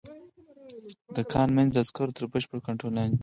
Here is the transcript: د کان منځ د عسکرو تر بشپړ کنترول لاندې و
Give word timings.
د 1.15 1.17
کان 1.31 1.49
منځ 1.55 1.69
د 1.73 1.77
عسکرو 1.83 2.15
تر 2.17 2.23
بشپړ 2.33 2.59
کنترول 2.67 2.93
لاندې 2.97 3.15
و 3.17 3.19